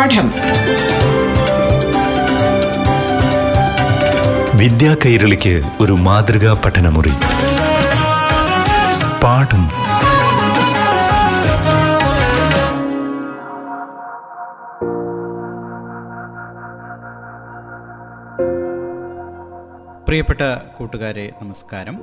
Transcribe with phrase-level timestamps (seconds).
[0.00, 0.32] പാഠം.
[4.58, 7.08] വിദ്യാ കൈരളിക്ക് ഒരു മാതൃകാ പഠനമുറി.
[9.22, 9.68] പാഠം.
[20.04, 20.40] പ്രിയപ്പെട്ട
[20.78, 22.00] കൂട്ടുകാരെ നമസ്കാരം.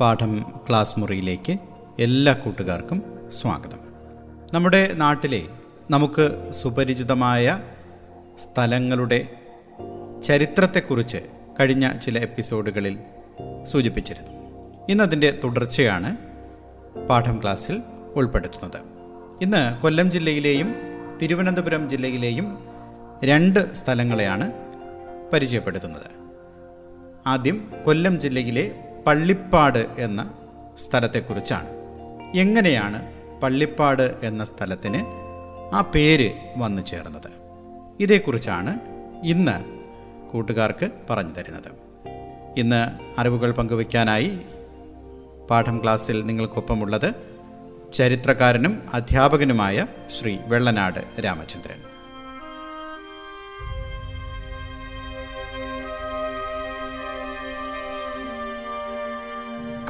[0.00, 1.56] പാഠം ക്ലാസ് മുറിയിലേക്ക്
[1.98, 3.02] എല്ലാ കൂട്ടുകാർക്കും
[3.32, 3.78] സ്വാഗതം.
[4.54, 5.42] നമ്മുടെ നാട്ടിലെ
[5.90, 7.60] നമുക്ക് സുപരിചിതമായ
[8.38, 9.28] സ്ഥലങ്ങളുടെ
[10.22, 11.18] ചരിത്രത്തെക്കുറിച്ച്
[11.60, 12.98] കഴിഞ്ഞ ചില എപ്പിസോഡുകളിൽ
[13.64, 14.30] സൂചിപ്പിച്ചിരുന്നു.
[14.88, 16.16] ഇന്നതിന്റെ തുടർച്ചയാണ്
[17.06, 17.82] പാഠം ക്ലാസ്സിൽ
[18.14, 18.76] ഉൾപ്പെടുത്തുന്നത്.
[19.42, 20.74] ഇന്ന് കൊല്ലം ജില്ലയിലെയും
[21.22, 22.58] തിരുവനന്തപുരം ജില്ലയിലെയും
[23.24, 24.52] രണ്ട് സ്ഥലങ്ങളെയാണ്
[25.32, 26.10] പരിചയപ്പെടുത്തുന്നത്.
[27.26, 30.34] ആദ്യം കൊല്ലം ജില്ലയിലെ പള്ളിപ്പാട് എന്ന
[30.78, 31.68] സ്ഥലത്തെക്കുറിച്ചാണ്.
[32.34, 35.17] എങ്ങനെയാണ് പള്ളിപ്പാട് എന്ന സ്ഥലത്തിന്
[35.74, 37.30] ആ പേര് വന്നു ചേർന്നത്.
[38.00, 38.80] ഇതേക്കുറിച്ചാണ്
[39.24, 39.64] ഇന്ന്
[40.30, 41.70] കൂട്ടുകാർക്ക് പറഞ്ഞു തരുന്നത്.
[42.58, 42.82] ഇന്ന്
[43.20, 44.40] അറിവുകൾ പങ്കുവയ്ക്കാനായി
[45.50, 47.14] പാഠം ക്ലാസ്സിൽ നിങ്ങൾക്കൊപ്പമുള്ളത്
[47.92, 49.86] ചരിത്രകാരനും അധ്യാപകനുമായ
[50.20, 51.78] ശ്രീ വെള്ളനാട് രാമചന്ദ്രൻ.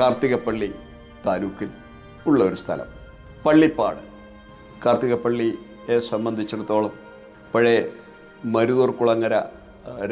[0.01, 0.75] കാർത്തികപ്പള്ളി
[1.27, 1.69] താലൂക്കിൽ
[2.27, 2.87] ഉള്ള ഒരു സ്ഥലം
[3.47, 3.99] പള്ളിപ്പാട്.
[4.87, 5.68] കാർത്തികപ്പള്ളിയെ
[6.11, 6.93] സംബന്ധിച്ചിടത്തോളം
[7.55, 7.83] പഴയ
[8.45, 9.35] മരുതൂർ കുളങ്ങര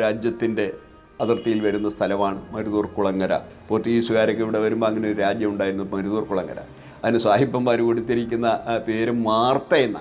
[0.01, 0.73] രാജ്യത്തിന്റെ
[1.21, 3.41] അതിർത്തിയിൽ വരുന്ന സ്ഥലമാണ് മരുതൂർ കുളങ്ങര.
[3.69, 6.61] പോർച്ചുഗീസുകാരൊക്കെ ഇവിടെ വരുമ്പോൾ അങ്ങനെ ഒരു രാജ്യം ഉണ്ടായിരുന്നു മരുതൂർ കുളങ്ങര.
[7.05, 9.99] അതിന് സാഹിബന്മാർ കൊടുത്തിരിക്കുന്ന പേര് മാർത്ത എന്ന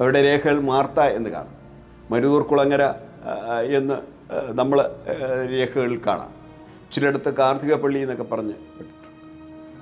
[0.00, 1.54] അവരുടെ രേഖകൾ മാർത്ത എന്ന് കാണും.
[2.10, 2.84] മരുതൂർ കുളങ്ങര
[3.78, 3.94] എന്ന്
[4.52, 4.78] നമ്മൾ
[5.50, 6.34] രേഖകളിൽ കാണാം.
[6.92, 8.54] ചിലയിടത്ത് കാർത്തികപ്പള്ളി എന്നൊക്കെ പറഞ്ഞ്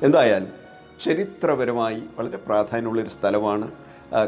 [0.03, 0.53] എന്തായാലും
[1.01, 3.73] ചരിത്രപരമായി വളരെ പ്രാധാന്യമുള്ളൊരു സ്ഥലമാണ്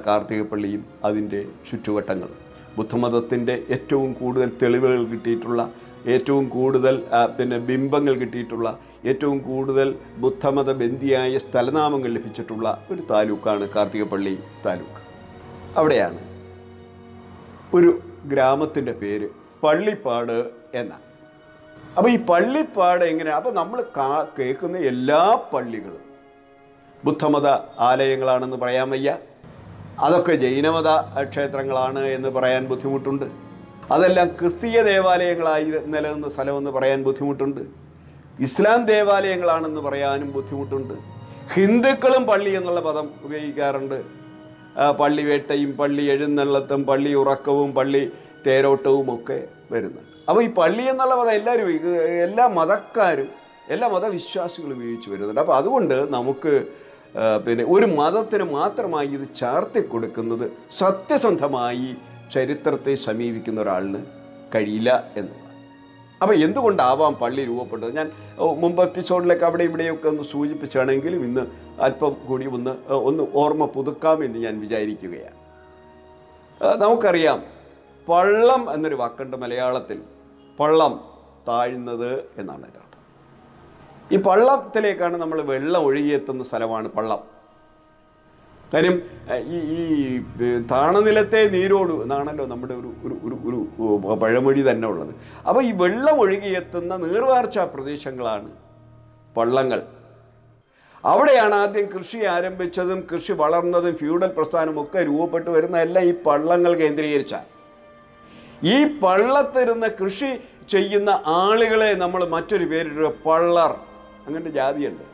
[0.07, 2.31] കാർത്തികപ്പള്ളിയും അതിന്റെ ചുറ്റുവട്ടങ്ങൾ.
[2.77, 5.61] ബുദ്ധമതത്തിന്റെ ഏറ്റവും കൂടുതൽ തെളിവുകൾ കിട്ടിയിട്ടുള്ള
[6.13, 6.95] ഏറ്റവും കൂടുതൽ
[7.37, 8.69] പിന്നെ ബിംബങ്ങൾ കിട്ടിയിട്ടുള്ള
[9.11, 9.89] ഏറ്റവും കൂടുതൽ
[10.23, 14.35] ബുദ്ധമത ബന്ധിയായ സ്ഥലനാമങ്ങൾ ലഭിച്ചിട്ടുള്ള ഒരു താലൂക്കാണ് കാർത്തികപ്പള്ളി
[14.67, 15.01] താലൂക്ക്.
[15.79, 16.21] അവിടെയാണ്
[17.77, 17.91] ഒരു
[18.33, 19.29] ഗ്രാമത്തിന്റെ പേര്
[19.63, 20.37] പള്ളിപ്പാട്
[20.81, 20.93] എന്ന.
[21.97, 26.03] അപ്പോൾ ഈ പള്ളിപ്പാട് എങ്ങനെയാണ് അപ്പോൾ നമ്മൾ കാ കേൾക്കുന്ന എല്ലാ പള്ളികളും
[27.05, 27.49] ബുദ്ധമത
[27.89, 29.11] ആലയങ്ങളാണെന്ന് പറയാൻ വയ്യ.
[30.03, 30.89] അതൊക്കെ ജൈനമത
[31.31, 33.27] ക്ഷേത്രങ്ങളാണ് എന്ന് പറയാൻ ബുദ്ധിമുട്ടുണ്ട്.
[33.95, 37.61] അതെല്ലാം ക്രിസ്തീയ ദേവാലയങ്ങളായി നിലനിന്ന സ്ഥലമെന്ന് പറയാൻ ബുദ്ധിമുട്ടുണ്ട്.
[38.47, 40.95] ഇസ്ലാം ദേവാലയങ്ങളാണെന്ന് പറയാനും ബുദ്ധിമുട്ടുണ്ട്.
[41.55, 43.99] ഹിന്ദുക്കളും പള്ളി എന്നുള്ള പദം ഉപയോഗിക്കാറുണ്ട്.
[45.01, 48.13] പള്ളി വേട്ടയും പള്ളി എഴുന്നള്ളത്തും പള്ളി ഉറക്കവും പള്ളി
[48.47, 49.39] തേരോട്ടവും ഒക്കെ
[49.73, 50.11] വരുന്നുണ്ട്.
[50.29, 51.69] അപ്പോൾ ഈ പള്ളി എന്നുള്ള പദം എല്ലാവരും
[52.27, 53.29] എല്ലാ മതക്കാരും
[53.75, 55.41] എല്ലാ മതവിശ്വാസികളും ഉപയോഗിച്ച് വരുന്നുണ്ട്.
[55.41, 56.84] അപ്പോൾ അതുകൊണ്ട് നമുക്ക്
[57.47, 61.97] പിന്നെ ഒരു മതത്തിന് മാത്രമായി ഇത് ചാർത്തി കൊടുക്കുന്നത് സത്യസന്ധമായി
[62.33, 64.01] ചരിത്രത്തെ സമീപിക്കുന്ന ഒരാളിന്
[64.55, 65.45] കഴിയില്ല എന്ന്
[66.23, 67.97] അപ്പോൾ എന്തുകൊണ്ടാവാം പള്ളി രൂപപ്പെട്ടത്?
[67.97, 68.11] ഞാൻ
[68.59, 71.41] മുമ്പ് എപ്പിസോഡിലൊക്കെ അവിടെ ഇവിടെയൊക്കെ ഒന്ന് സൂചിപ്പിച്ചാണെങ്കിലും ഇന്ന്
[71.81, 75.37] അല്പം കൂടി ഒന്ന് ഒന്ന് ഓർമ്മ പുതുക്കാമെന്ന് ഞാൻ വിചാരിക്കുകയാണ്.
[76.79, 77.43] നമുക്കറിയാം
[78.09, 79.99] പള്ളം എന്നൊരു വാക്കുണ്ട് മലയാളത്തിൽ.
[80.61, 81.01] പള്ളം
[81.49, 82.94] താഴ്ന്നത് എന്നാണ് അതിന്റെ
[84.13, 87.21] ഈ പള്ളത്തിലേക്കാണ് നമ്മൾ വെള്ളം ഒഴുകിയെത്തുന്ന സ്ഥലമാണ് പള്ളം.
[88.75, 88.97] കാര്യം
[89.55, 95.13] ഈ ഈ താണനിലത്തെ നീരോട് എന്നാണല്ലോ നമ്മുടെ ഒരു ഒരു ഒരു ഒരു പഴമൊഴി തന്നെ ഉള്ളത്.
[95.49, 98.51] അപ്പോൾ ഈ വെള്ളം ഒഴുകിയെത്തുന്ന നീർവാർച്ച പ്രദേശങ്ങളാണ്
[99.37, 99.83] പള്ളങ്ങൾ.
[101.05, 107.35] അവിടെയാണ് ആദ്യം കൃഷി ആരംഭിച്ചതും കൃഷി വളർന്നതും ഫ്യൂഡൽ പ്രസ്ഥാനവും ഒക്കെ രൂപപ്പെട്ടു വരുന്ന എല്ലാം ഈ പള്ളങ്ങൾ കേന്ദ്രീകരിച്ച.
[108.75, 110.31] ഈ പള്ളത്തിരുന്ന് കൃഷി
[110.75, 113.73] ചെയ്യുന്ന ആളുകളെ നമ്മൾ മറ്റൊരു പേരിട്ട് പള്ളർ.
[114.27, 115.05] അങ്ങനെ ജാതിയുണ്ട്.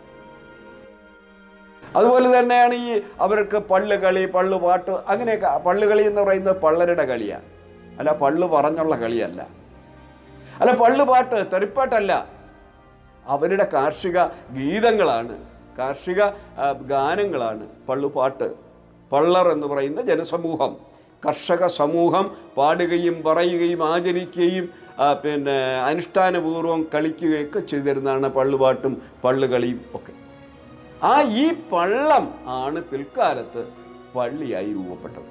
[1.97, 5.59] അതുപോലെ തന്നെയാണ് ഈ അവർക്ക് പള്ളു കളി പള്ളു പാട്ട് അങ്ങനെയൊക്കെ.
[5.59, 7.48] പള്ളു കളി എന്ന് പറയുന്നത് പള്ളരുടെ കളിയാണ്
[7.98, 9.48] അല്ല പള്ളു പറഞ്ഞുള്ള കളിയല്ല.
[10.60, 12.28] അല്ല പള്ളു പാട്ട് തെറിപ്പാട്ടല്ല.
[13.26, 14.25] അവരുടെ കാർഷിക
[14.59, 15.38] ഗീതങ്ങളാണ്.
[15.78, 16.21] കാർഷിക
[16.87, 18.54] ഗാനങ്ങളാണ് പള്ളുപാട്ട്
[19.12, 20.77] പള്ളർ എന്ന് പറയുന്ന ജനസമൂഹം.
[21.27, 24.71] കർഷക സമൂഹം പാടുകയും പറയുകയും ആചരിക്കുകയും
[25.22, 25.56] പിന്നെ
[25.88, 28.94] അനുഷ്ഠാനപൂർവം കളിക്കുകയൊക്കെ ചെയ്തിരുന്നതാണ് പള്ളുപാട്ടും
[29.24, 30.12] പള്ളുകളിയും ഒക്കെ.
[31.02, 33.62] ആ ഈ പള്ളം ആണ് പിൽക്കാലത്ത്
[34.16, 35.28] പള്ളിയായി രൂപപ്പെട്ടത്.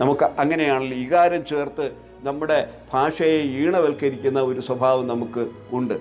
[0.00, 1.86] നമുക്ക് അങ്ങനെയാണല്ലോ ഇകാരം ചേർത്ത്
[2.28, 2.58] നമ്മുടെ
[2.92, 5.44] ഭാഷയെ ഈണവൽക്കരിക്കുന്ന ഒരു സ്വഭാവം നമുക്ക്
[5.78, 5.96] ഉണ്ട്.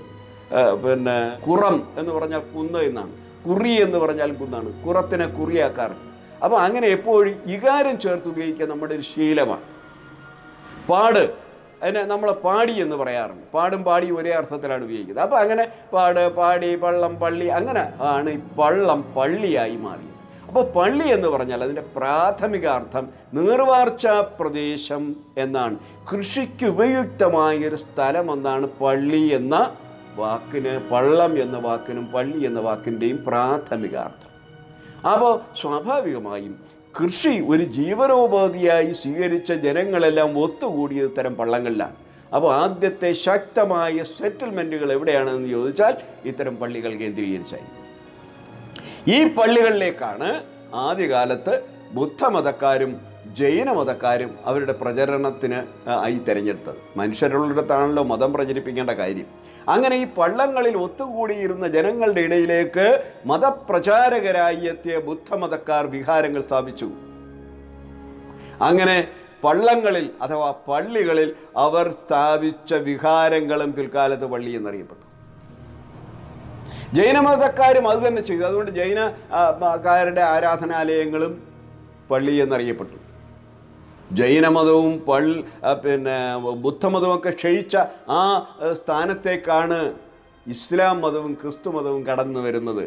[0.84, 3.14] പിന്നെ കുറം എന്ന് പറഞ്ഞാൽ കുന്ന് എന്നാണ്.
[3.46, 4.70] കുറി എന്ന് പറഞ്ഞാൽ കുന്നാണ്.
[4.86, 6.08] കുറത്തിനെ കുറിയാക്കാറുണ്ട്
[6.44, 9.66] അപ്പോൾ അങ്ങനെ എപ്പോഴും ഇകാരം ചേർത്ത് ഉപയോഗിക്കുക നമ്മുടെ ഒരു ശീലമാണ്.
[10.90, 11.24] പാട്
[11.82, 13.46] അതിനെ നമ്മൾ പാടി എന്ന് പറയാറുണ്ട്.
[13.54, 15.26] പാടും പാടി ഒരേ അർത്ഥത്തിലാണ് ഉപയോഗിക്കുന്നത്.
[15.26, 20.08] അപ്പോൾ അങ്ങനെ പാട് പാടി പള്ളം പള്ളി അങ്ങനെ ആണ് ഈ പള്ളം പള്ളിയായി മാറിയത്.
[20.48, 24.08] അപ്പോൾ പള്ളി എന്ന് പറഞ്ഞാൽ അതിന്റെ പ്രാഥമിക അർത്ഥം നീർവാർച്ച
[24.40, 25.04] പ്രദേശം
[25.38, 25.78] എന്നാണ്.
[26.10, 29.56] കൃഷിക്ക് ഉപയുക്തമായൊരു സ്ഥലം എന്നാണ് പള്ളി എന്ന
[30.16, 34.32] വാക്കിന് പള്ളം എന്ന വാക്കിനും പള്ളി എന്ന വാക്കിന്റെയും പ്രാഥമിക അർത്ഥം.
[35.12, 36.54] അപ്പോൾ സ്വാഭാവികമായും
[37.00, 41.96] കൃഷി ഒരു ജീവനോപാധിയായി സ്വീകരിച്ച ജനങ്ങളെല്ലാം ഒത്തുകൂടിയത് ഇത്തരം പള്ളങ്ങളിലാണ്.
[42.36, 45.96] അപ്പോൾ ആദ്യത്തെ ശക്തമായ സെറ്റിൽമെന്റുകൾ എവിടെയാണെന്ന് ചോദിച്ചാൽ
[46.26, 47.68] ഇത്തരം പള്ളികൾ കേന്ദ്രീകരിച്ചായി.
[49.08, 50.44] ഈ പള്ളികളിലേക്കാണ്
[50.74, 53.02] ആദ്യകാലത്ത് ബുദ്ധമതക്കാരും
[53.38, 55.60] ജൈനമതക്കാരും അവരുടെ പ്രചരണത്തിന്
[55.90, 56.76] ആയി തിരഞ്ഞെടുത്തത്.
[56.98, 59.41] മനുഷ്യരുള്ളിടത്താണല്ലോ മതം പ്രചരിപ്പിക്കേണ്ട കാര്യം.
[59.70, 66.90] അങ്ങനെ ഈ പള്ളങ്ങളിൽ ഒത്തുകൂടിയിരുന്ന ജനങ്ങളുടെ ഇടയിലേക്ക് മതപ്രചാരകരായി എത്തിയ ബുദ്ധമതക്കാർ വിഹാരങ്ങൾ സ്ഥാപിച്ചു.
[68.62, 69.08] അങ്ങനെ
[69.44, 75.06] പള്ളങ്ങളിൽ അഥവാ പള്ളികളിൽ അവർ സ്ഥാപിച്ച വിഹാരങ്ങളും പിൽക്കാലത്ത് പള്ളി എന്നറിയപ്പെട്ടു.
[76.94, 78.44] ജൈനമതക്കാരും അത് തന്നെ ചെയ്തു.
[78.44, 81.44] അതുകൊണ്ട് ജൈനക്കാരുടെ ആരാധനാലയങ്ങളും
[82.12, 83.01] പള്ളി എന്നറിയപ്പെട്ടു.
[84.20, 85.26] ജൈനമതവും പൾ
[85.84, 86.18] പിന്നെ
[86.66, 87.76] ബുദ്ധമതവും ഒക്കെ ക്ഷയിച്ച
[88.10, 88.22] ആ
[88.80, 89.80] സ്ഥാനത്തേക്കാണ്
[90.48, 92.86] ഇസ്ലാം മതവും ക്രിസ്തു മതവും കടന്നു വരുന്നത്.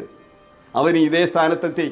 [0.75, 1.87] അവന് ഇതേ സ്ഥാനത്തെത്തി.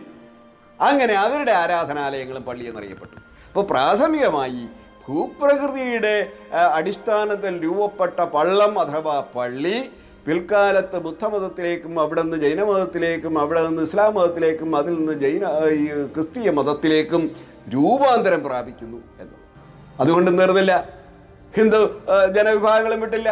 [0.80, 3.18] അങ്ങനെ അവരുടെ ആരാധനാലയങ്ങളും പള്ളി എന്നറിയപ്പെട്ടു.
[3.50, 4.64] അപ്പോൾ പ്രാഥമികമായി
[5.08, 6.16] ഭൂപ്രകൃതിയുടെ
[6.78, 9.78] അടിസ്ഥാനത്തിൽ രൂപപ്പെട്ട പള്ളം അഥവാ പള്ളി
[10.26, 15.46] പിൽക്കാലത്ത് ബുദ്ധമതത്തിലേക്കും അവിടെ നിന്ന് ജൈനമതത്തിലേക്കും അവിടെ നിന്ന് ഇസ്ലാം മതത്തിലേക്കും അതിൽ നിന്ന് ജൈന
[16.14, 17.24] ക്രിസ്തീയ മതത്തിലേക്കും
[17.74, 19.38] രൂപാന്തരം പ്രാപിക്കുന്നു എന്ന്.
[20.00, 20.74] അതുകൊണ്ട് നിർന്നില്ല
[21.58, 21.80] ഹിന്ദു
[22.36, 23.30] ജനവിഭാഗങ്ങളും വിട്ടില്ല.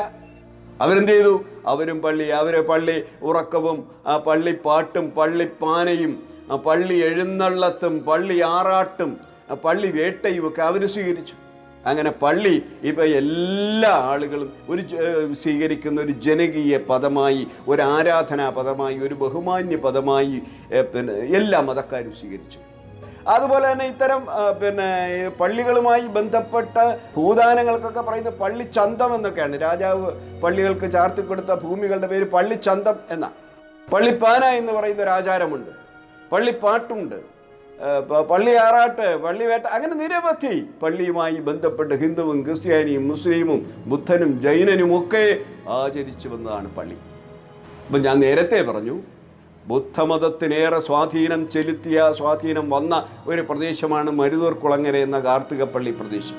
[0.81, 1.33] അവരെന്ത് ചെയ്തു?
[1.67, 6.13] അവരും പള്ളി അവരെ പള്ളി ഉറക്കവും ആ പള്ളി പാട്ടും പള്ളിപ്പാനയും
[6.67, 9.11] പള്ളി എഴുന്നള്ളത്തും പള്ളി ആറാട്ടും
[9.65, 11.35] പള്ളി വേട്ടയും ഒക്കെ അവർ സ്വീകരിച്ചു.
[11.85, 14.81] അങ്ങനെ പള്ളി ഇപ്പം എല്ലാ ആളുകളും ഒരു
[15.43, 20.41] സ്വീകരിക്കുന്ന ഒരു ജനകീയ പദമായി ഒരു ആരാധനാ പദമായി ഒരു ബഹുമാന്യ പദമായി
[20.93, 22.59] പിന്നെ എല്ലാ മതക്കാരും സ്വീകരിച്ചു.
[23.27, 24.21] അതുപോലെ തന്നെ ഇത്തരം
[24.61, 24.89] പിന്നെ
[25.39, 26.77] പള്ളികളുമായി ബന്ധപ്പെട്ട
[27.15, 29.55] ഭൂദാനങ്ങൾക്കൊക്കെ പറയുന്ന പള്ളിച്ചന്തം എന്നൊക്കെയാണ്.
[29.61, 30.07] രാജാവ്
[30.43, 33.31] പള്ളികൾക്ക് ചാർത്തിക്കൊടുത്ത ഭൂമികളുടെ പേര് പള്ളിച്ചന്തം എന്ന.
[33.93, 35.71] പള്ളിപ്പാന എന്ന് പറയുന്ന ഒരു ആചാരമുണ്ട്.
[36.31, 37.19] പള്ളിപ്പാട്ടുണ്ട്
[38.29, 45.23] പള്ളി ആറാട്ട് പള്ളി വേട്ട അങ്ങനെ നിരവധി പള്ളിയുമായി ബന്ധപ്പെട്ട് ഹിന്ദുവും ക്രിസ്ത്യാനിയും മുസ്ലിമും ബുദ്ധനും ജൈനനും ഒക്കെ
[45.69, 46.97] ആചരിച്ചു വന്നതാണ് പള്ളി.
[47.85, 49.01] അപ്പം ഞാൻ നേരത്തെ പറഞ്ഞു
[49.67, 56.37] ബുദ്ധമതത്തിനേറെ സ്വാധീനം ചെലുത്തിയ സ്വാധീനം വന്ന ഒരു പ്രദേശമാണ് മരുതൂർ കുളങ്ങര എന്ന കാർത്തികപ്പള്ളി പ്രദേശം.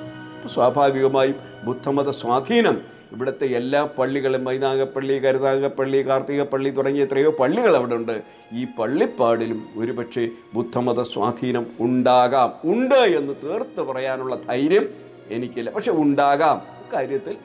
[0.49, 1.35] സ്വാഭാവികമായും
[1.67, 2.81] ബുദ്ധമത സ്വാധീനം
[3.13, 8.23] ഇവിടുത്തെ എല്ലാ പള്ളികളും മൈനാഗപ്പള്ളി കരുനാഗപ്പള്ളി കാർത്തികപ്പള്ളി തുടങ്ങിയ എത്രയോ പള്ളികൾ അവിടെ ഉണ്ട്.
[8.53, 12.53] ഈ പള്ളിപ്പാടിലും ഒരുപക്ഷെ ബുദ്ധമത സ്വാധീനം ഉണ്ടാകാം.
[12.73, 14.89] ഉണ്ട് എന്ന് തീർത്ത് പറയാനുള്ള ധൈര്യം
[15.29, 15.71] എനിക്കില്ല.
[15.71, 16.63] പക്ഷെ ഉണ്ടാകാം.
[16.95, 17.37] കാര്യത്തിൽ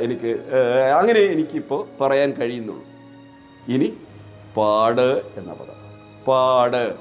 [0.00, 0.30] എനിക്ക്
[1.00, 2.84] അങ്ങനെ എനിക്കിപ്പോൾ പറയാൻ കഴിയുന്നുള്ളൂ.
[3.74, 3.92] ഇനി
[4.58, 5.78] പാട് എന്ന പദം.
[6.28, 6.94] പാട്.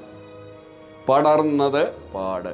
[1.09, 2.50] പടർന്നത് പാട്.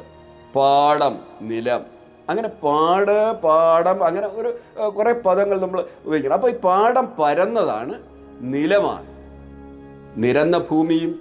[0.55, 1.81] പാടം നിലം.
[2.29, 4.57] അങ്ങനെ പാട് പാടം അങ്ങനെ ഒരു
[4.89, 6.33] കുറേ പദങ്ങൾ നമ്മൾ ഉപയോഗിക്കണം.
[6.33, 7.93] അപ്പോൾ ഈ പാടം പരന്നതാണ്
[8.41, 9.05] നിലമാണ്.
[10.23, 11.19] നിരന്ന ഭൂമിയും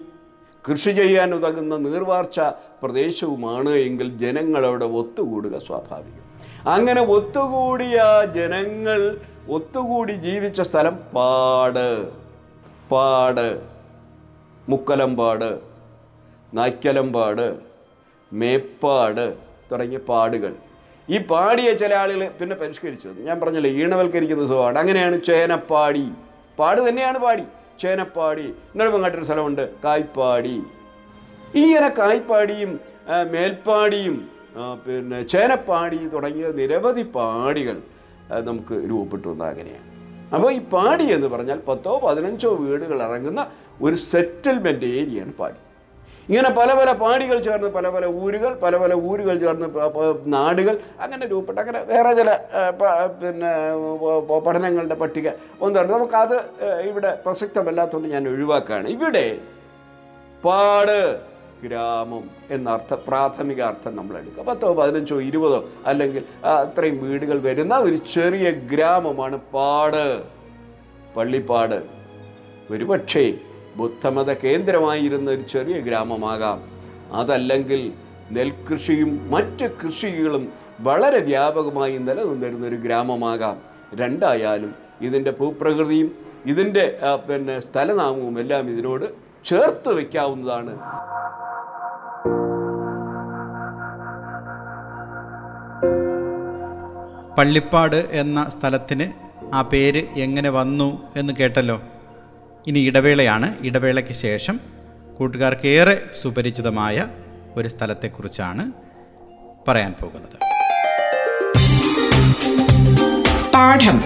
[0.70, 2.40] കൃഷി ചെയ്യാൻ ഉതകുന്ന നീർവാർച്ച
[2.82, 6.22] പ്രദേശവുമാണ് എങ്കിൽ ജനങ്ങളവിടെ ഒത്തുകൂടുക സ്വാഭാവികം.
[6.70, 8.02] അങ്ങനെ ഒത്തുകൂടിയ
[8.34, 9.18] ജനങ്ങൾ
[9.50, 12.08] ഒത്തുകൂടി ജീവിച്ച സ്ഥലം പാട്.
[12.90, 13.71] പാട്.
[14.72, 15.50] മുക്കലമ്പാട്
[16.58, 17.46] നായ്ക്കലമ്പാട്
[18.32, 19.26] മേപ്പാട്
[19.70, 20.52] തുടങ്ങിയ പാടുകൾ.
[21.08, 26.04] ഈ പാടിയ ചില ആളുകൾ പിന്നെ പരിഷ്കരിച്ചു ഞാൻ പറഞ്ഞല്ലോ ഈണവൽക്കരിക്കുന്ന സ്വഭാവമാണ് അങ്ങനെയാണ് ചേനപ്പാടി.
[26.58, 27.44] പാട് തന്നെയാണ് പാടി.
[27.82, 28.46] ചേനപ്പാടി.
[28.72, 30.56] ഇന്നലെ പങ്കാട്ടൊരു സ്ഥലമുണ്ട് കായ്പാടി
[31.62, 32.72] ഇങ്ങനെ കായ്പാടിയും
[33.34, 34.16] മേൽപ്പാടിയും
[34.84, 37.76] പിന്നെ ചേനപ്പാടി തുടങ്ങിയ നിരവധി പാടികൾ
[38.48, 39.88] നമുക്ക് രൂപപ്പെട്ടു വന്ന അങ്ങനെയാണ്.
[40.36, 43.42] അപ്പോൾ ഈ പാടി എന്ന് പറഞ്ഞാൽ പത്തോ പതിനഞ്ചോ വീടുകൾ ഇറങ്ങുന്ന
[43.86, 45.58] ഒരു സെറ്റിൽമെന്റ് ഏരിയയാണ് പാടി.
[46.30, 49.68] ഇങ്ങനെ പല പല പാടികൾ ചേർന്ന് പല പല ഊരുകൾ പല പല ഊരുകൾ ചേർന്ന്
[50.34, 50.74] നാടുകൾ
[51.04, 52.30] അങ്ങനെ രൂപപ്പെട്ട അങ്ങനെ വേറെ ചില
[53.22, 53.50] പിന്നെ
[54.46, 55.28] പഠനങ്ങളുടെ പട്ടിക
[55.64, 56.36] ഒന്നാണ് നമുക്കത്
[56.90, 58.88] ഇവിടെ പ്രസക്തമല്ലാത്തതുകൊണ്ട് ഞാൻ ഒഴിവാക്കുകയാണ്.
[58.96, 59.26] ഇവിടെ
[60.46, 60.98] പാട്.
[61.64, 64.42] ഗ്രാമം എന്നർത്ഥം പ്രാഥമിക അർത്ഥം നമ്മൾ എടുക്കുക.
[64.42, 70.22] പത്തോ പതിനഞ്ചോ ഇരുപതോ അല്ലെങ്കിൽ അത്രയും വീടുകൾ വരുന്ന ഒരു ചെറിയ ഗ്രാമമാണ് പാട്.
[71.16, 71.82] പള്ളിപ്പാട്.
[72.70, 73.34] ഒരുപക്ഷേ
[73.76, 76.58] ബുദ്ധമത കേന്ദ്രമായിരുന്ന ഒരു ചെറിയ ഗ്രാമമാകാം.
[77.12, 77.92] അതല്ലെങ്കിൽ
[78.32, 83.56] നെൽകൃഷിയും മറ്റ് കൃഷികളും വളരെ വ്യാപകമായി നിലനിന്നിരുന്ന ഒരു ഗ്രാമമാകാം.
[83.94, 86.10] രണ്ടായാലും ഇതിന്റെ ഭൂപ്രകൃതിയും
[86.46, 89.06] ഇതിന്റെ പിന്നെ സ്ഥലനാമവും എല്ലാം ഇതിനോട്
[89.44, 90.72] ചേർത്ത് വയ്ക്കാവുന്നതാണ്.
[97.38, 99.12] പള്ളിപ്പാട് എന്ന സ്ഥലത്തിന്
[99.54, 101.82] ആ പേര് എങ്ങനെ വന്നു എന്ന് കേട്ടല്ലോ.
[102.66, 103.54] ഇനി ഇടവേളയാണ്.
[103.60, 104.60] ഇടവേളയ്ക്ക് ശേഷം
[105.18, 107.06] കൂട്ടുകാർക്ക് ഏറെ സുപരിചിതമായ
[107.56, 108.72] ഒരു സ്ഥലത്തെക്കുറിച്ചാണ്
[109.68, 110.38] പറയാൻ പോകുന്നത്.
[113.54, 114.02] പാഠം.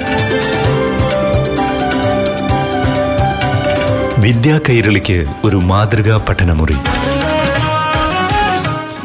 [4.23, 6.77] വിദ്യാ കൈരളിക്ക് ഒരു മാതൃകാ പഠനമുറി.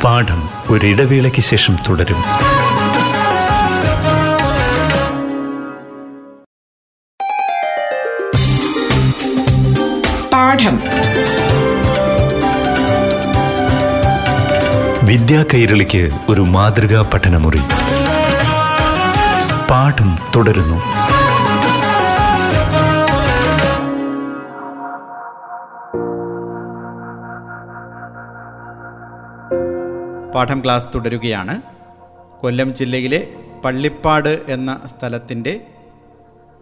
[0.04, 2.51] പാഠം ഒരിടവേളയ്ക്ക് ശേഷം തുടരും.
[10.62, 10.80] പാഠം
[15.08, 17.62] വിദ്യാ കൈരളിക്ക് ഒരു മാതൃകാ പഠനമുറി.
[19.72, 20.78] പാഠം തുടരുന്നു.
[30.32, 31.62] പാഠം ക്ലാസ് തുടരുകയാണ്.
[32.42, 33.28] കൊല്ലം ജില്ലയിലെ
[33.66, 35.62] പള്ളിപ്പാട് എന്ന സ്ഥലത്തിന്റെ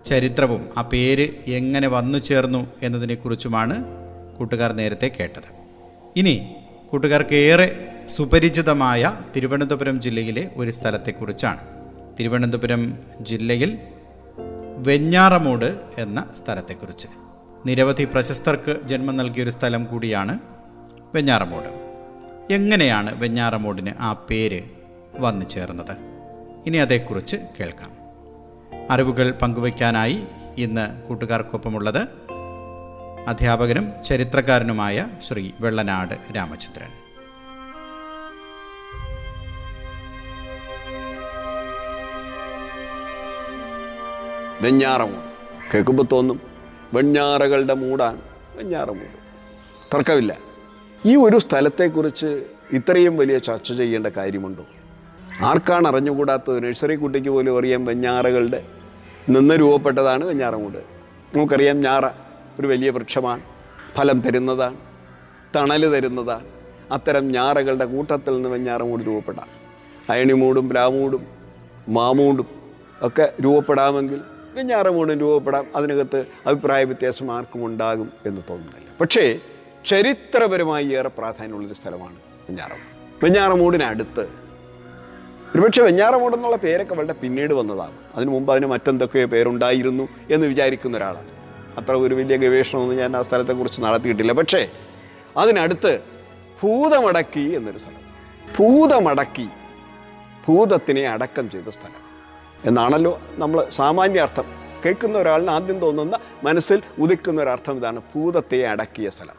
[0.05, 3.83] ചരിത്രവും ആ പേര് എങ്ങനെ വന്നു ചേർന്നു എന്നതിനെക്കുറിച്ചുമാണ്
[4.37, 5.59] കൂട്ടുകാർ നേരത്തെ കേട്ടത്.
[6.15, 6.55] ഇനി
[6.89, 11.59] കൂട്ടുകാർക്ക് ഏറെ സുപരിചിതമായ തിരുവനന്തപുരം ജില്ലയിലെ ഒരു സ്ഥലത്തെക്കുറിച്ചാണ്.
[12.19, 13.77] തിരുവനന്തപുരം ജില്ലയിൽ
[14.77, 17.07] വെഞ്ഞാറമൂട് എന്ന സ്ഥലത്തെക്കുറിച്ച്.
[17.65, 20.39] നിരവധി പ്രശസ്തർക്ക് ജന്മം നൽകിയൊരു സ്ഥലം കൂടിയാണ്
[21.15, 21.89] വെഞ്ഞാറമൂട്.
[22.53, 24.61] എങ്ങനെയാണ് വെഞ്ഞാറമൂടിന് ആ പേര്
[25.17, 25.97] വന്നു ചേർന്നത്?
[26.67, 27.98] ഇനി അതേക്കുറിച്ച് കേൾക്കാം.
[28.89, 30.23] അറിവുകൾ പങ്കുവയ്ക്കാനായി
[30.57, 32.07] ഇന്ന് കൂട്ടുകാർക്കൊപ്പമുള്ളത്
[33.27, 36.89] അധ്യാപകനും ചരിത്രകാരനുമായ ശ്രീ വെള്ളനാട് രാമചന്ദ്രൻ.
[44.61, 45.29] വെഞ്ഞാറമൂട്.
[45.73, 46.41] കേൾക്കുമ്പോൾ തോന്നും
[46.93, 48.21] വെഞ്ഞാറകളുടെ മൂടാണ്.
[48.55, 49.29] വെഞ്ഞാറമൂട്.
[49.95, 50.37] തർക്കമില്ല.
[51.05, 54.65] ഈ ഒരു സ്ഥലത്തെക്കുറിച്ച് ഇത്രയും വലിയ ചർച്ച ചെയ്യേണ്ട കാര്യമുണ്ടോ?
[55.41, 56.63] ആർക്കാണ് അറിഞ്ഞുകൂടാത്തത്?
[56.63, 58.65] നഴ്സറി കുട്ടിക്ക് പോലും അറിയാം വെഞ്ഞാറകളുടെ.
[59.29, 60.77] നിന്ന് രൂപപ്പെട്ടതാണ് വെഞ്ഞാറമൂട്
[61.37, 62.05] നമുക്കറിയാം ഞാറ
[62.59, 63.41] ഒരു വലിയ വൃക്ഷമാണ്.
[63.95, 64.77] ഫലം തരുന്നതാണ്.
[65.55, 66.47] തണൽ തരുന്നതാണ്.
[66.91, 69.47] അത്തരം ഞാറകളുടെ കൂട്ടത്തിൽ നിന്ന് വെഞ്ഞാറമൂട് രൂപപ്പെടാം.
[70.09, 71.27] അയണിമൂടും പ്ലാമൂടും
[71.89, 72.47] മാമൂടും
[73.01, 74.21] ഒക്കെ രൂപപ്പെടാമെങ്കിൽ
[74.55, 75.65] വെഞ്ഞാറമൂടും രൂപപ്പെടാം.
[75.75, 78.89] അതിനകത്ത് അഭിപ്രായ വ്യത്യാസം ആർക്കും ഉണ്ടാകും എന്ന് തോന്നുന്നില്ല.
[79.01, 79.39] പക്ഷേ
[79.85, 83.25] ചരിത്രപരമായി ഏറെ പ്രാധാന്യമുള്ളൊരു സ്ഥലമാണ് വെഞ്ഞാറമൂട്.
[83.25, 84.38] വെഞ്ഞാറമൂടിനടുത്ത്
[85.55, 87.97] ഒരുപക്ഷെ വെഞ്ഞാറമൂട് എന്നുള്ള പേരൊക്കെ വളരെ പിന്നീട് വന്നതാണ്.
[88.15, 91.31] അതിനു മുമ്പ് അതിന് മറ്റെന്തൊക്കെയോ പേരുണ്ടായിരുന്നു എന്ന് വിചാരിക്കുന്ന ഒരാളാണ്.
[91.77, 94.33] അത്ര ഒരു വലിയ ഗവേഷണമൊന്നും ഞാൻ ആ സ്ഥലത്തെക്കുറിച്ച് നടത്തിയിട്ടില്ല.
[94.33, 94.71] പക്ഷേ
[95.37, 95.99] അതിനടുത്ത്
[96.63, 98.03] ഭൂതമടക്കി എന്നൊരു സ്ഥലം.
[98.59, 99.47] ഭൂതമടക്കി
[100.47, 102.01] ഭൂതത്തിനെ അടക്കം ചെയ്ത സ്ഥലം.
[102.65, 104.43] എന്നാണല്ലോ നമ്മൾ സാമാന്യാർത്ഥം
[104.85, 109.37] കേൾക്കുന്ന ഒരാളിന് ആദ്യം തോന്നുന്ന മനസ്സിൽ ഉദിക്കുന്ന ഒരർത്ഥം ഇതാണ് ഭൂതത്തെ അടക്കിയ സ്ഥലം.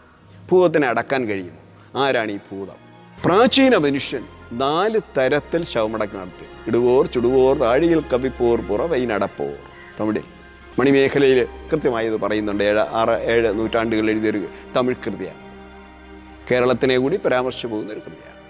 [0.53, 1.63] ഭൂതത്തിനെ അടക്കാൻ കഴിയുന്നു
[2.03, 2.79] ആരാണ് ഈ ഭൂതം?
[3.25, 6.69] പ്രാചീന മനുഷ്യൻ നാല് തരത്തിൽ ശവമടക്കം നടത്തി.
[6.69, 9.53] ഇടുവോർ ചുടുവോർ താഴിയിൽ കവിപ്പോർ പുറ വൈനടപ്പോർ
[10.01, 10.23] തമിഴിൽ.
[10.79, 12.65] മണിമേഖലയിൽ കൃത്യമായി ഇത് പറയുന്നുണ്ട്.
[12.65, 15.51] ഏഴ് ആറ് ഏഴ് നൂറ്റാണ്ടുകൾ എഴുതിയൊരു തമിഴ് കൃതിയാണ്.
[16.51, 18.41] കേരളത്തിനെ കൂടി പരാമർശിച്ചു പോകുന്ന ഒരു കൃതിയാണ്.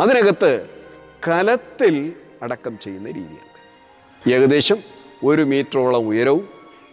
[0.00, 0.66] അതിനകത്ത്
[1.28, 3.48] കലത്തിൽ അടക്കം ചെയ്യുന്ന രീതിയാണ്.
[4.30, 4.76] ഏകദേശം
[5.24, 6.48] ഒരു മീറ്ററോളം ഉയരവും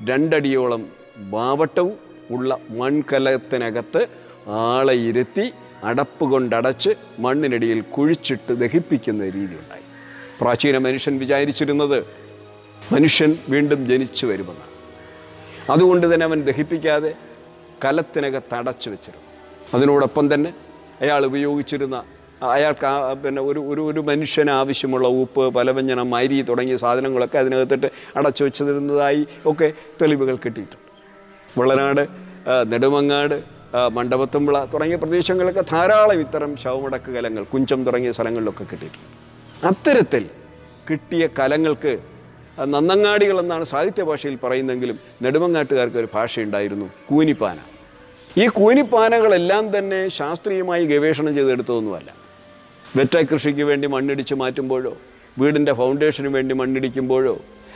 [0.09, 0.87] രണ്ടടിയോളം
[1.17, 1.97] ബാവട്ടവും
[2.31, 4.07] ഉള്ള മൺകലത്തിനകത്ത്
[4.49, 5.53] ആളെ ഇരുത്തി
[5.89, 6.91] അടപ്പ് കൊണ്ടടച്ച്
[7.25, 9.85] മണ്ണിനടിയിൽ കുഴിച്ചിട്ട് ദഹിപ്പിക്കുന്ന രീതി ഉണ്ടായി
[10.39, 11.97] പ്രാചീന മനുഷ്യൻ വിചാരിച്ചിരുന്നത്
[12.93, 14.73] മനുഷ്യൻ വീണ്ടും ജനിച്ചു വരുമെന്നാണ്.
[15.73, 17.11] അതുകൊണ്ട് തന്നെ അവൻ ദഹിപ്പിക്കാതെ
[17.83, 19.29] കലത്തിനകത്ത് അടച്ചു വെച്ചിരുന്നു.
[19.75, 20.51] അതിനോടൊപ്പം തന്നെ
[21.01, 21.95] അയാൾ ഉപയോഗിച്ചിരുന്ന
[22.53, 22.89] അയാൾക്ക്
[23.23, 27.87] പിന്നെ ഒരു ഒരു ഒരു മനുഷ്യന് ആവശ്യമുള്ള ഉപ്പ് പലവ്യഞ്ജനം മരി തുടങ്ങിയ സാധനങ്ങളൊക്കെ അതിനകത്തിട്ട്
[28.17, 29.67] അടച്ചു വെച്ചിരുന്നതായി ഒക്കെ
[30.01, 30.83] തെളിവുകൾ കിട്ടിയിട്ടുണ്ട്.
[31.59, 32.03] വെള്ളനാട്
[32.71, 33.37] നെടുമങ്ങാട്
[33.75, 39.09] ആ, മണ്ഡപത്തുംവിള തുടങ്ങിയ പ്രദേശങ്ങളിലൊക്കെ ധാരാളം ഇത്തരം ശവമടക്ക് കലങ്ങൾ കുഞ്ചം തുടങ്ങിയ സ്ഥലങ്ങളിലൊക്കെ കിട്ടിയിട്ടുണ്ട്.
[39.67, 40.23] അത്തരത്തിൽ
[40.89, 41.93] കിട്ടിയ കലങ്ങൾക്ക്
[42.59, 47.57] നന്നങ്ങാടികൾ എന്നാണ് സാഹിത്യ ഭാഷയിൽ പറയുന്നെങ്കിലും നെടുമങ്ങാട്ടുകാർക്ക് ഒരു ഭാഷയുണ്ടായിരുന്നു കൂനിപ്പാന.
[48.37, 52.09] ഈ കൂനിപ്പാനകളെല്ലാം തന്നെ ശാസ്ത്രീയമായി ഗവേഷണം ചെയ്തെടുത്തതൊന്നുമല്ല.
[52.97, 54.93] വെറ്റ കൃഷിക്ക് വേണ്ടി മണ്ണിടിച്ച് മാറ്റുമ്പോഴോ
[55.39, 57.35] വീടിന്റെ ഫൗണ്ടേഷന് വേണ്ടി മണ്ണിടിക്കുമ്പോഴോ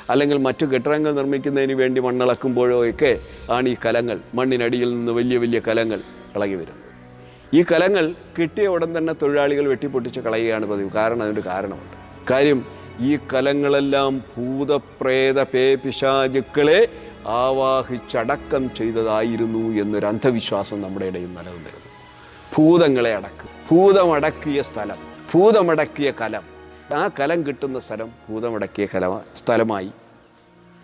[0.09, 3.19] അല്ലെങ്കിൽ മറ്റു കെട്ടിടങ്ങൾ നിർമ്മിക്കുന്നതിന് വേണ്ടി മണ്ണിളക്കുമ്പോഴോ ഒക്കെ
[3.51, 4.19] ആണ് ഈ കലങ്ങൾ.
[4.33, 5.99] മണ്ണിനടിയിൽ നിന്ന് വലിയ വലിയ കലങ്ങൾ
[6.35, 6.89] ഇളകി വരുന്നത്.
[7.53, 10.89] ഈ കലങ്ങൾ കിട്ടിയ ഉടൻ തന്നെ തൊഴിലാളികൾ വെട്ടിപ്പൊട്ടിച്ച് കളയുകയാണ് പതിവ്.
[10.89, 12.27] കാരണം അതിന്റെ കാരണമുണ്ട്.
[12.33, 12.65] കാര്യം
[12.99, 16.87] ഈ കലങ്ങളെല്ലാം ഭൂതപ്രേത പേ പിശാചുക്കളെ
[17.27, 21.89] ആവാഹിച്ചടക്കം ചെയ്തതായിരുന്നു എന്നൊരു അന്ധവിശ്വാസം നമ്മുടെ ഇടയിൽ നിലനിന്നിരുന്നു.
[22.57, 23.49] ഭൂതങ്ങളെ അടക്ക്.
[23.71, 24.95] ഭൂതമടക്കിയ സ്ഥലം.
[25.33, 26.41] ഭൂതമടക്കിയ കലം.
[26.93, 29.91] ആ കലം കിട്ടുന്ന സ്ഥലം ഭൂതമടക്കിയ കല സ്ഥലമായി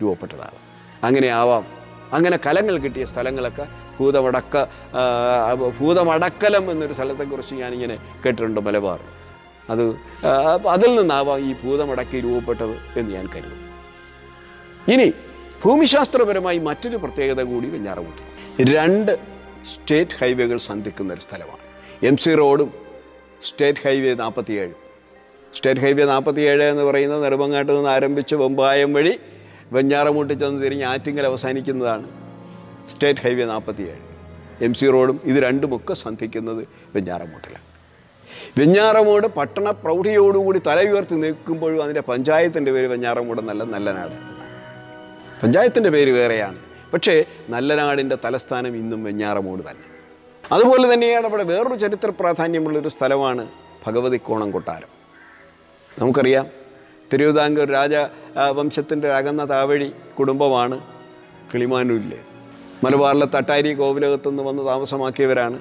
[0.02, 0.58] രൂപപ്പെട്ടതാണ്.
[1.06, 1.66] അങ്ങനെ ആവാം.
[2.14, 3.68] അങ്ങനെ കലങ്ങൾ കിട്ടിയ സ്ഥലങ്ങളൊക്കെ
[4.00, 4.64] ഭൂതമടക്ക
[5.80, 7.96] ഭൂതമടക്കലം എന്നൊരു സ്ഥലത്തെക്കുറിച്ച് ഞാനിങ്ങനെ
[8.26, 9.00] കേട്ടിട്ടുണ്ട് മലബാർ.
[9.70, 9.84] അത്
[10.68, 13.68] അതിൽ നിന്നാവാം ഈ ഭൂതമടക്കി രൂപപ്പെട്ടത് എന്ന് ഞാൻ കരുതുന്നു.
[14.94, 15.14] ഇനി
[15.66, 18.24] ഭൂമിശാസ്ത്രപരമായി മറ്റൊരു പ്രത്യേകത കൂടി വെഞ്ഞാറമൂട്ടി.
[18.74, 19.20] രണ്ട്
[19.74, 21.64] സ്റ്റേറ്റ് ഹൈവേകൾ സന്ധിക്കുന്ന ഒരു സ്ഥലമാണ്.
[22.06, 22.74] എം സി റോഡും
[23.44, 24.85] സ്റ്റേറ്റ് ഹൈവേ നാൽപ്പത്തിയേഴ്
[25.58, 29.20] സ്റ്റേറ്റ് ഹൈവേ നാൽപ്പത്തിയേഴ് എന്ന് പറയുന്നത് നെടുമങ്ങാട്ട് നിന്ന് ആരംഭിച്ച് വെമ്പായം വഴി
[29.72, 32.10] വെഞ്ഞാറമൂട്ടി ചെന്ന് തിരിഞ്ഞ് ആറ്റിങ്ങൽ അവസാനിക്കുന്നതാണ്
[32.92, 34.02] സ്റ്റേറ്റ് ഹൈവേ നാൽപ്പത്തിയേഴ്.
[34.64, 37.64] എം സി റോഡും ഇത് രണ്ടുമൊക്കെ സന്ധിക്കുന്നത് വെഞ്ഞാറമൂട്ടിലാണ്.
[38.60, 44.16] വെഞ്ഞാറമൂട് പട്ടണ പ്രൗഢിയോടുകൂടി തല ഉയർത്തി നിൽക്കുമ്പോഴും അതിന്റെ പഞ്ചായത്തിന്റെ പേര് വെഞ്ഞാറമൂട് നല്ല നല്ല നാട്.
[45.44, 46.58] പഞ്ചായത്തിന്റെ പേര് വേറെയാണ്.
[46.94, 49.86] പക്ഷേ നല്ല നാടിന്റെ തലസ്ഥാനം ഇന്നും വെഞ്ഞാറമൂട് തന്നെ.
[50.52, 53.48] അതുപോലെ തന്നെയാണ് അവിടെ വേറൊരു ചരിത്ര പ്രാധാന്യമുള്ളൊരു സ്ഥലമാണ്
[53.88, 54.95] ഭഗവതി കോണം കൊട്ടാരം.
[56.00, 56.46] നമുക്കറിയാം
[57.12, 57.96] തിരുവിതാംകൂർ രാജ
[58.58, 59.88] വംശത്തിന്റെ അകന്ന താവഴി
[60.18, 60.78] കുടുംബമാണ്
[61.52, 62.20] കിളിമാനൂരിലെ.
[62.84, 65.58] മലബാറിലെ തട്ടാരി കോവിലകത്തു നിന്ന് വന്ന് താമസമാക്കിയവരാണ്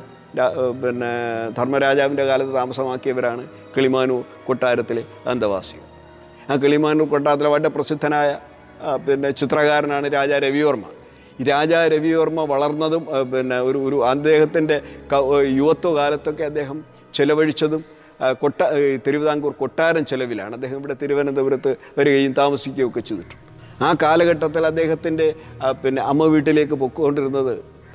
[0.82, 1.10] പിന്നെ
[1.58, 3.42] ധർമ്മരാജാവിന്റെ കാലത്ത് താമസമാക്കിയവരാണ്
[3.74, 5.84] കിളിമാനൂർ കൊട്ടാരത്തിലെ അന്തവാസികൾ.
[6.50, 8.30] ആ കിളിമാനൂർ കൊട്ടാരത്തിലെ വളരെ പ്രസിദ്ധനായ
[9.06, 10.86] പിന്നെ ചിത്രകാരനാണ് രാജാ രവിവർമ്മ.
[11.50, 14.76] രാജാ രവിവർമ്മ വളർന്നതും പിന്നെ ഒരു ഒരു അദ്ദേഹത്തിന്റെ
[15.60, 16.78] യുവത്വകാലത്തൊക്കെ അദ്ദേഹം
[17.18, 17.82] ചെലവഴിച്ചതും
[18.42, 18.60] കൊട്ട
[19.06, 20.52] തിരുവിതാംകൂർ കൊട്ടാരം ചെലവിലാണ്.
[20.58, 23.40] അദ്ദേഹം ഇവിടെ തിരുവനന്തപുരത്ത് വരികയും താമസിക്കുകയും ഒക്കെ ചെയ്തിട്ടുണ്ട്.
[23.84, 25.26] ആ കാലഘട്ടത്തിൽ അദ്ദേഹത്തിന്റെ
[25.82, 27.54] പിന്നെ അമ്മ വീട്ടിലേക്ക് പൊക്കൊണ്ടിരുന്നത്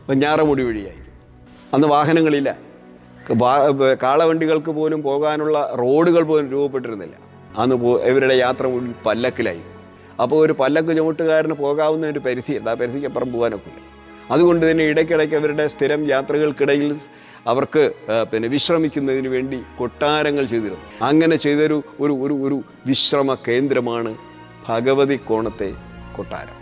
[0.10, 1.02] വെഞ്ഞാറമുടി വഴിയായി
[1.74, 2.50] അന്ന് വാഹനങ്ങളില്ല.
[4.04, 7.16] കാളവണ്ടികൾക്ക് പോലും പോകാനുള്ള റോഡുകൾ പോലും രൂപപ്പെട്ടിരുന്നില്ല.
[7.62, 9.76] അന്ന് പോ ഇവരുടെ യാത്ര മുഴുവൻ പല്ലക്കിലായിരുന്നു
[10.24, 12.70] അപ്പോൾ ഒരു പല്ലക്ക് ചുമട്ടുകാരന് പോകാവുന്ന ഒരു പരിധിയുണ്ട്.
[12.70, 13.80] ആ പരിധിക്ക് അപ്പുറം പോകാനൊക്കില്ല.
[14.34, 16.90] അതുകൊണ്ട് തന്നെ ഇടയ്ക്കിടയ്ക്ക് അവരുടെ സ്ഥിരം യാത്രകൾക്കിടയിൽ
[17.48, 17.94] അവർക്ക്
[18.32, 20.86] പിന്നെ വിശ്രമിക്കുന്നതിന് വേണ്ടി കൊട്ടാരങ്ങൾ ചെയ്തിരുന്നു.
[21.02, 24.18] അങ്ങനെ ചെയ്തൊരു ഒരു ഒരു ഒരു വിശ്രമ കേന്ദ്രമാണ്
[24.70, 25.74] ഭഗവതി കോണത്തെ
[26.16, 26.60] കൊട്ടാരം.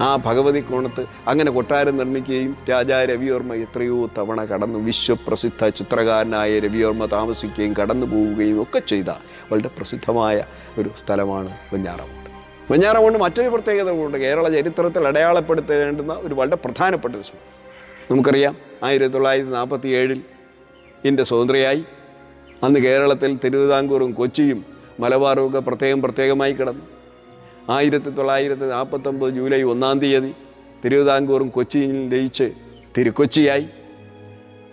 [0.00, 7.74] ആ ഭഗവതി കോണത്ത് അങ്ങനെ കൊട്ടാരം നിർമ്മിക്കുകയും രാജാ രവിവർമ്മ എത്രയോ തവണ കടന്നു വിശ്വപ്രസിദ്ധ ചിത്രകാരനായ രവിവർമ്മ താമസിക്കുകയും
[7.80, 9.10] കടന്നു പോവുകയും ഒക്കെ ചെയ്ത
[9.52, 10.44] വളരെ പ്രസിദ്ധമായ
[10.78, 12.30] ഒരു സ്ഥലമാണ് വെഞ്ഞാറമൂട്
[12.72, 17.24] വെഞ്ഞാറമൂട് മറ്റൊരു പ്രത്യേകത കൊണ്ട് കേരള ചരിത്രത്തിൽ അടയാളപ്പെടുത്തേണ്ടുന്ന ഒരു വളരെ പ്രധാനപ്പെട്ട ഒരു
[18.10, 20.20] നമുക്കറിയാം ആയിരത്തി തൊള്ളായിരത്തി നാൽപ്പത്തി ഏഴിൽ
[21.04, 21.84] ഇന്ത്യ സ്വതന്ത്രയായി.
[22.62, 24.64] അന്ന് കേരളത്തിൽ തിരുവിതാംകൂറും കൊച്ചിയും
[25.00, 26.84] മലബാറും ഒക്കെ പ്രത്യേകം പ്രത്യേകമായി കിടന്നു.
[27.70, 30.34] ആയിരത്തി തൊള്ളായിരത്തി നാൽപ്പത്തൊമ്പത് ജൂലൈ ഒന്നാം തീയതി
[30.84, 32.46] തിരുവിതാംകൂറും കൊച്ചിയിൽ ലയിച്ച്
[32.96, 33.66] തിരുക്കൊച്ചിയായി.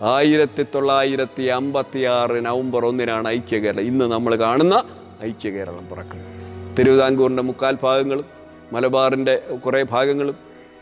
[0.02, 4.76] ആയിരത്തി തൊള്ളായിരത്തി അമ്പത്തി ആറ് നവംബർ ഒന്നിനാണ് ഐക്യ കേരളം ഇന്ന് നമ്മൾ കാണുന്ന
[5.24, 6.30] ഐക്യ കേരളം പിറക്കുന്നത്
[6.78, 8.24] തിരുവിതാംകൂറിന്റെ മുക്കാൽ ഭാഗങ്ങളും
[8.72, 10.36] മലബാറിന്റെ കുറേ ഭാഗങ്ങളും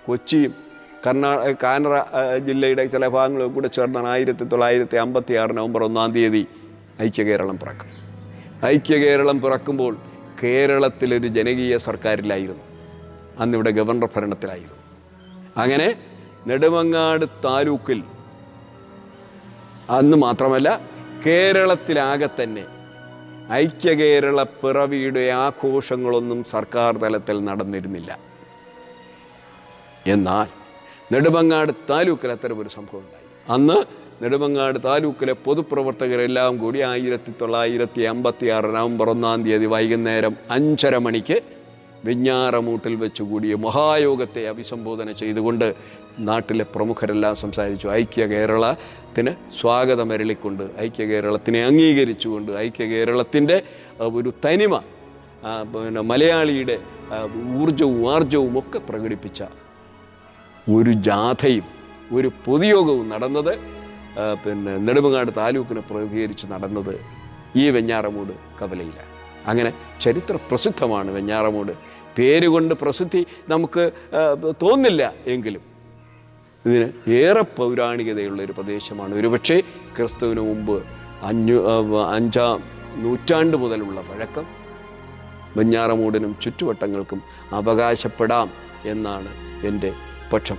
[0.07, 0.53] കൊച്ചിയും
[1.05, 1.31] കർണാ
[1.63, 1.95] കാനറ
[2.47, 6.43] ജില്ലയുടെ ചില ഭാഗങ്ങളും കൂടെ ചേർന്നാണ് ആയിരത്തി തൊള്ളായിരത്തി അമ്പത്തി ആറ് നവംബർ ഒന്നാം തീയതി
[7.07, 7.91] ഐക്യ കേരളം പിറക്കും
[8.73, 9.95] ഐക്യ കേരളം പിറക്കുമ്പോൾ
[10.43, 12.65] കേരളത്തിലൊരു ജനകീയ സർക്കാരിലായിരുന്നു.
[13.43, 14.79] അന്നിവിടെ ഗവർണർ ഭരണത്തിലായിരുന്നു.
[15.63, 15.89] അങ്ങനെ
[16.49, 18.01] നെടുമങ്ങാട് താലൂക്കിൽ
[19.99, 20.69] അന്ന് മാത്രമല്ല
[21.27, 22.65] കേരളത്തിലാകെ തന്നെ
[23.65, 28.11] ഐക്യ കേരള പിറവിയുടെ ആഘോഷങ്ങളൊന്നും സർക്കാർ തലത്തിൽ നടന്നിരുന്നില്ല.
[30.15, 30.49] എന്നാൽ
[31.12, 33.27] നെടുമങ്ങാട് താലൂക്കിൽ അത്തരം ഒരു സംഭവം ഉണ്ടായി.
[33.55, 33.79] അന്ന്
[34.23, 41.37] നെടുമങ്ങാട് താലൂക്കിലെ പൊതുപ്രവർത്തകരെല്ലാം കൂടി ആയിരത്തി തൊള്ളായിരത്തി അമ്പത്തി ആറ് നവംബർ ഒന്നാം തീയതി വൈകുന്നേരം അഞ്ചര മണിക്ക്
[42.05, 45.66] വിഞ്ഞാറമൂട്ടിൽ വെച്ച് കൂടിയ മഹായോഗത്തെ അഭിസംബോധന ചെയ്തുകൊണ്ട്
[46.29, 47.87] നാട്ടിലെ പ്രമുഖരെല്ലാം സംസാരിച്ചു.
[48.01, 53.57] ഐക്യ കേരളത്തിന് സ്വാഗതമരളിക്കൊണ്ട് ഐക്യ കേരളത്തിനെ അംഗീകരിച്ചുകൊണ്ട് ഐക്യ കേരളത്തിന്റെ
[54.18, 54.75] ഒരു തനിമ
[55.73, 56.77] പിന്നെ മലയാളിയുടെ
[57.61, 59.42] ഊർജവും ആർജവും ഒക്കെ പ്രകടിപ്പിച്ച
[60.68, 61.66] ഒരു ജാഥയും
[62.12, 63.59] ഒരു പൊതുയോഗവും നടന്നത്
[64.44, 66.94] പിന്നെ നെടുമങ്ങാട് താലൂക്കിനെ പ്രതികരിച്ച് നടന്നത്
[67.57, 69.09] ഈ വെഞ്ഞാറമൂട് കവലയിലാണ്.
[69.46, 71.73] അങ്ങനെ ചരിത്ര പ്രസിദ്ധമാണ് വെഞ്ഞാറമൂട്.
[72.18, 73.92] പേരുകൊണ്ട് പ്രസിദ്ധി നമുക്ക്
[74.62, 75.62] തോന്നില്ല എങ്കിലും.
[76.66, 79.14] ഇതിന് ഏറെ പൗരാണികതയുള്ള ഒരു പ്രദേശമാണ്.
[79.14, 79.61] ഒരുപക്ഷെ
[79.96, 80.83] ക്രിസ്തുവിന് മുമ്പ്
[81.23, 81.57] അഞ്ഞു
[82.16, 82.61] അഞ്ചാം
[83.03, 84.46] നൂറ്റാണ്ട് മുതലുള്ള പഴക്കം
[85.57, 88.49] വെഞ്ഞാറമൂടിനും ചുറ്റുവട്ടങ്ങൾക്കും അവകാശപ്പെടാം
[88.85, 89.31] എന്നാണ്
[89.66, 89.92] എന്റെ
[90.33, 90.59] പക്ഷം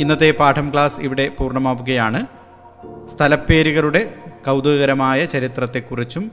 [0.00, 2.26] ഇന്നത്തെ പാഠം ക്ലാസ് ഇവിടെ പൂർണമാവുകയാണ്.
[3.06, 4.14] സ്ഥലപ്പേരുകളുടെ
[4.46, 6.32] കൗതുകകരമായ ചരിത്രത്തെക്കുറിച്ചും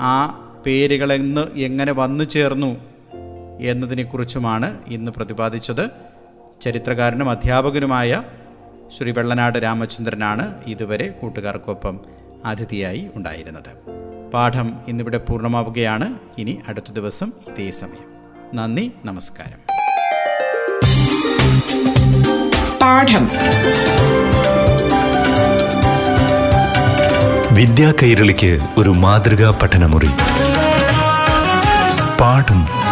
[0.00, 2.76] ആ പേരുകളെന്ന് എങ്ങനെ വന്നു ചേർന്നു
[3.60, 5.90] എന്നതിനെക്കുറിച്ചുമാണ് ഇന്ന് പ്രതിപാദിച്ചത്.
[6.60, 8.22] ചരിത്രകാരനും അധ്യാപകനുമായ
[8.98, 12.00] ശ്രീ വെള്ളനാട് രാമചന്ദ്രനാണ് ഇതുവരെ കൂട്ടുകാർക്കൊപ്പം
[12.44, 14.03] അതിഥിയായി ഉണ്ടായിരുന്നത്.
[14.34, 16.14] പാഠം ഇന്നിവിടെ പൂർണമാവുകയാണ്.
[16.38, 18.08] ഇനി അടുത്ത ദിവസം ഇതേ സമയം.
[18.54, 19.58] നന്ദി നമസ്കാരം.
[22.82, 23.28] പാഠം.
[27.54, 30.08] വിദ്യാ കൈരളിക്ക് ഒരു മാതൃകാ പഠനമുറി.
[32.20, 32.83] പാഠം